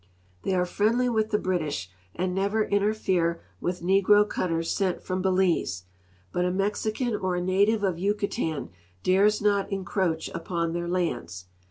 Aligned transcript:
They 0.41 0.55
are 0.55 0.65
friendly 0.65 1.09
with 1.09 1.29
the 1.29 1.37
British 1.37 1.91
and 2.15 2.33
never 2.33 2.63
interfere 2.65 3.39
with 3.59 3.83
negro 3.83 4.27
cutters 4.27 4.71
sent 4.71 5.03
from 5.03 5.21
Belize, 5.21 5.83
but 6.31 6.43
a 6.43 6.49
5Iexican 6.51 7.21
or 7.21 7.35
a 7.35 7.41
native 7.43 7.83
of 7.83 7.99
Yucatan 7.99 8.71
dares 9.03 9.43
not 9.43 9.71
encroach 9.71 10.27
upon 10.29 10.73
their 10.73 10.87
lands. 10.87 11.45